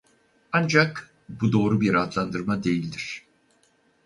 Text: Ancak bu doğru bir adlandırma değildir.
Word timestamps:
Ancak 0.51 1.13
bu 1.29 1.51
doğru 1.51 1.81
bir 1.81 1.93
adlandırma 1.95 2.63
değildir. 2.63 3.23